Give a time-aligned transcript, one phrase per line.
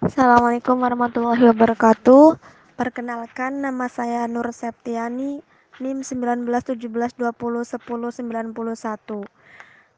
[0.00, 2.40] Assalamualaikum warahmatullahi wabarakatuh.
[2.72, 5.44] Perkenalkan nama saya Nur Septiani,
[5.76, 6.00] NIM
[7.28, 7.28] 1917201091.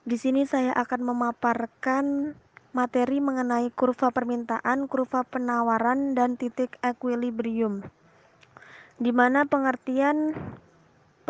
[0.03, 2.35] Di sini saya akan memaparkan
[2.75, 7.87] materi mengenai kurva permintaan, kurva penawaran, dan titik equilibrium.
[8.99, 10.35] Di mana pengertian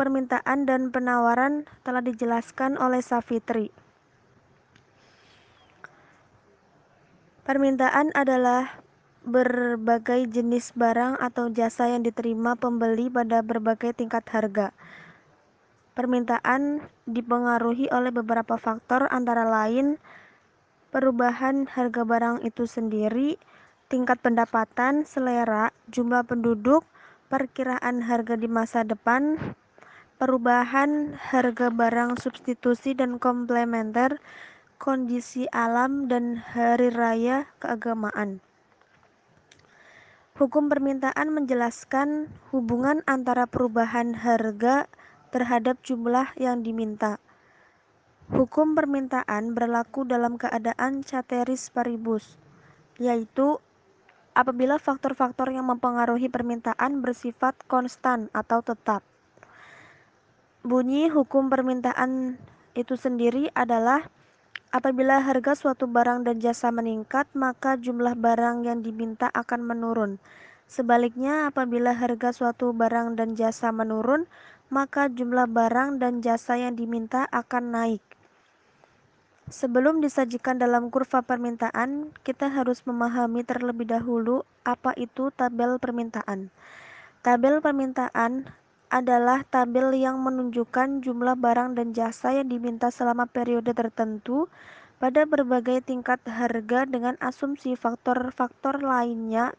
[0.01, 3.82] permintaan dan penawaran telah dijelaskan oleh Safitri.
[7.43, 8.79] Permintaan adalah
[9.27, 14.71] berbagai jenis barang atau jasa yang diterima pembeli pada berbagai tingkat harga.
[15.91, 19.99] Permintaan dipengaruhi oleh beberapa faktor antara lain
[20.95, 23.35] perubahan harga barang itu sendiri,
[23.91, 26.87] tingkat pendapatan, selera, jumlah penduduk,
[27.27, 29.35] perkiraan harga di masa depan,
[30.15, 34.21] perubahan harga barang substitusi dan komplementer,
[34.83, 38.43] kondisi alam, dan hari raya keagamaan.
[40.35, 44.91] Hukum permintaan menjelaskan hubungan antara perubahan harga
[45.31, 47.15] terhadap jumlah yang diminta.
[48.27, 52.35] Hukum permintaan berlaku dalam keadaan ceteris paribus,
[52.99, 53.63] yaitu
[54.35, 58.99] apabila faktor-faktor yang mempengaruhi permintaan bersifat konstan atau tetap.
[60.59, 62.35] Bunyi hukum permintaan
[62.75, 64.11] itu sendiri adalah
[64.73, 70.17] Apabila harga suatu barang dan jasa meningkat, maka jumlah barang yang diminta akan menurun.
[70.65, 74.25] Sebaliknya, apabila harga suatu barang dan jasa menurun,
[74.73, 78.01] maka jumlah barang dan jasa yang diminta akan naik.
[79.53, 86.49] Sebelum disajikan dalam kurva permintaan, kita harus memahami terlebih dahulu apa itu tabel permintaan.
[87.21, 88.49] Tabel permintaan
[88.93, 94.45] adalah tabel yang menunjukkan jumlah barang dan jasa yang diminta selama periode tertentu
[95.01, 99.57] pada berbagai tingkat harga dengan asumsi faktor-faktor lainnya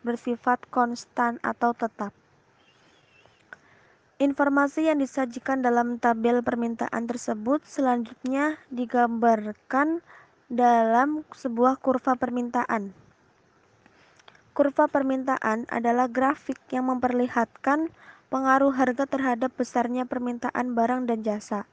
[0.00, 2.16] bersifat konstan atau tetap.
[4.16, 10.00] Informasi yang disajikan dalam tabel permintaan tersebut selanjutnya digambarkan
[10.48, 12.96] dalam sebuah kurva permintaan.
[14.56, 17.92] Kurva permintaan adalah grafik yang memperlihatkan
[18.32, 21.68] pengaruh harga terhadap besarnya permintaan barang dan jasa.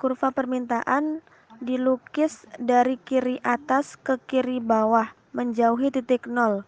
[0.00, 1.20] Kurva permintaan
[1.60, 6.64] dilukis dari kiri atas ke kiri bawah, menjauhi titik nol.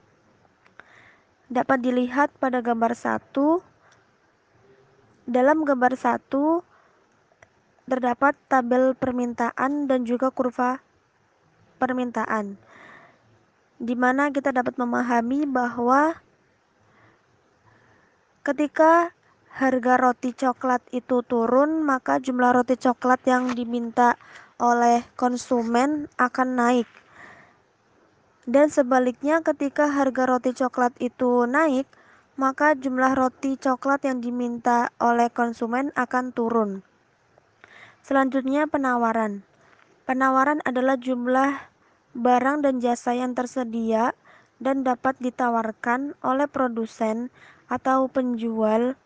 [1.49, 3.33] Dapat dilihat pada gambar 1.
[5.25, 6.21] Dalam gambar 1
[7.89, 10.85] terdapat tabel permintaan dan juga kurva
[11.81, 12.61] permintaan.
[13.81, 16.17] Di mana kita dapat memahami bahwa
[18.45, 19.09] Ketika
[19.57, 24.21] harga roti coklat itu turun, maka jumlah roti coklat yang diminta
[24.61, 26.89] oleh konsumen akan naik.
[28.45, 31.89] Dan sebaliknya, ketika harga roti coklat itu naik,
[32.37, 36.85] maka jumlah roti coklat yang diminta oleh konsumen akan turun.
[38.05, 39.41] Selanjutnya, penawaran.
[40.05, 41.65] Penawaran adalah jumlah
[42.13, 44.13] barang dan jasa yang tersedia
[44.65, 47.29] dan dapat ditawarkan oleh produsen
[47.69, 48.97] atau penjual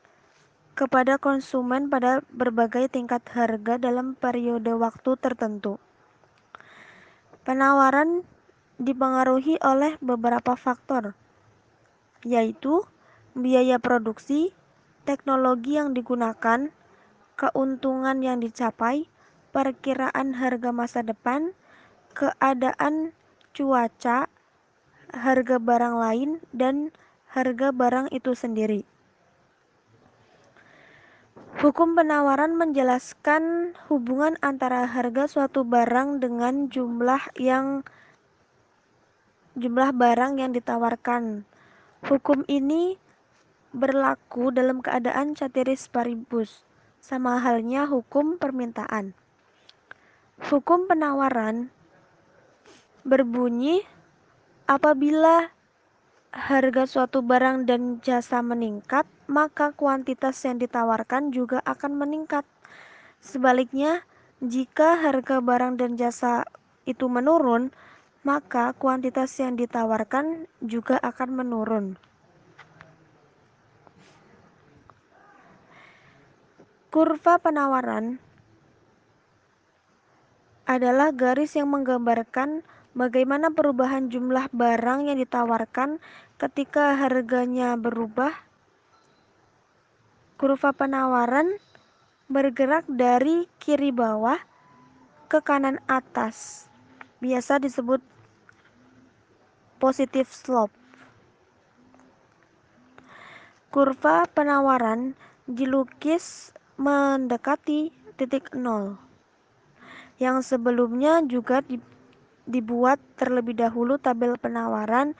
[0.78, 5.82] kepada konsumen pada berbagai tingkat harga dalam periode waktu tertentu.
[7.42, 8.22] Penawaran
[8.78, 11.19] dipengaruhi oleh beberapa faktor,
[12.22, 12.86] yaitu
[13.34, 14.54] biaya produksi,
[15.02, 16.70] teknologi yang digunakan,
[17.34, 19.10] keuntungan yang dicapai,
[19.50, 21.50] perkiraan harga masa depan,
[22.14, 23.10] keadaan
[23.50, 24.30] cuaca,
[25.12, 26.91] harga barang lain, dan
[27.32, 28.82] harga barang itu sendiri.
[31.58, 37.82] Hukum penawaran menjelaskan hubungan antara harga suatu barang dengan jumlah yang
[39.58, 41.42] jumlah barang yang ditawarkan.
[42.06, 42.94] Hukum ini
[43.75, 46.62] berlaku dalam keadaan ceteris paribus,
[47.02, 49.10] sama halnya hukum permintaan.
[50.38, 51.75] Hukum penawaran
[53.02, 53.82] berbunyi
[54.69, 55.49] apabila
[56.29, 62.44] harga suatu barang dan jasa meningkat, maka kuantitas yang ditawarkan juga akan meningkat.
[63.25, 64.05] Sebaliknya,
[64.44, 66.44] jika harga barang dan jasa
[66.85, 67.73] itu menurun,
[68.23, 71.87] maka kuantitas yang ditawarkan juga akan menurun.
[76.93, 78.20] Kurva penawaran
[80.69, 82.65] adalah garis yang menggambarkan
[82.98, 86.02] Bagaimana perubahan jumlah barang yang ditawarkan
[86.34, 88.34] ketika harganya berubah?
[90.34, 91.46] Kurva penawaran
[92.26, 94.42] bergerak dari kiri bawah
[95.30, 96.66] ke kanan atas.
[97.22, 98.02] Biasa disebut
[99.78, 100.74] positive slope.
[103.70, 105.14] Kurva penawaran
[105.46, 108.98] dilukis mendekati titik nol
[110.18, 111.62] yang sebelumnya juga
[112.48, 115.12] dibuat terlebih dahulu tabel penawaran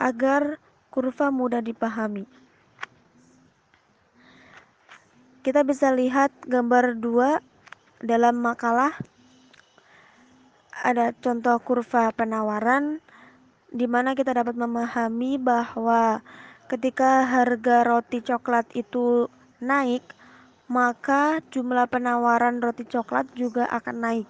[0.00, 0.56] agar
[0.88, 2.24] kurva mudah dipahami.
[5.44, 8.96] Kita bisa lihat gambar 2 dalam makalah
[10.80, 13.04] ada contoh kurva penawaran
[13.70, 16.24] di mana kita dapat memahami bahwa
[16.66, 19.28] ketika harga roti coklat itu
[19.60, 20.02] naik,
[20.66, 24.28] maka jumlah penawaran roti coklat juga akan naik.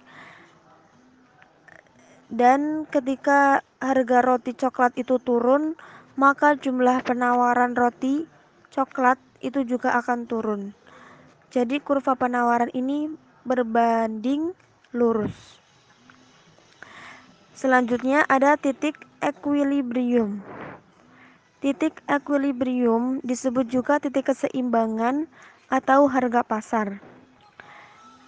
[2.31, 5.75] Dan ketika harga roti coklat itu turun,
[6.15, 8.23] maka jumlah penawaran roti
[8.71, 10.61] coklat itu juga akan turun.
[11.51, 13.11] Jadi kurva penawaran ini
[13.43, 14.55] berbanding
[14.95, 15.59] lurus.
[17.51, 20.39] Selanjutnya ada titik equilibrium.
[21.59, 25.27] Titik equilibrium disebut juga titik keseimbangan
[25.67, 27.03] atau harga pasar.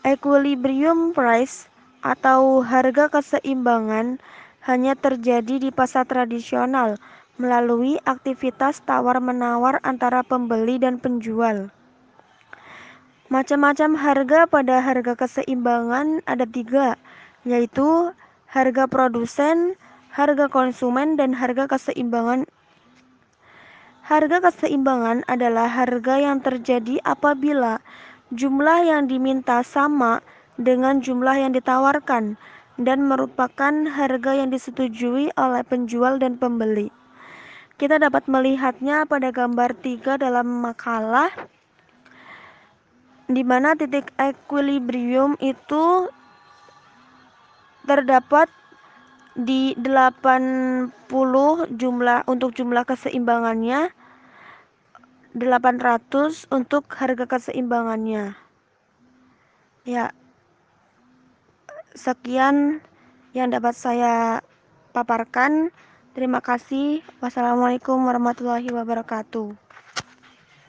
[0.03, 1.71] Equilibrium price
[2.03, 4.19] atau harga keseimbangan
[4.67, 6.99] hanya terjadi di pasar tradisional
[7.39, 11.71] melalui aktivitas tawar-menawar antara pembeli dan penjual.
[13.31, 16.99] Macam-macam harga pada harga keseimbangan ada tiga,
[17.47, 18.13] yaitu
[18.45, 19.73] harga produsen,
[20.13, 22.45] harga konsumen, dan harga keseimbangan.
[24.05, 27.81] Harga keseimbangan adalah harga yang terjadi apabila
[28.35, 30.21] jumlah yang diminta sama
[30.57, 32.37] dengan jumlah yang ditawarkan
[32.81, 36.89] dan merupakan harga yang disetujui oleh penjual dan pembeli.
[37.77, 41.29] Kita dapat melihatnya pada gambar 3 dalam makalah
[43.25, 46.09] di mana titik equilibrium itu
[47.89, 48.47] terdapat
[49.33, 50.93] di 80
[51.73, 53.89] jumlah untuk jumlah keseimbangannya
[55.33, 58.37] 800 untuk harga keseimbangannya
[59.89, 60.13] ya
[61.93, 62.81] sekian
[63.33, 64.41] yang dapat saya
[64.93, 65.73] paparkan.
[66.13, 67.01] Terima kasih.
[67.21, 69.62] Wassalamualaikum warahmatullahi wabarakatuh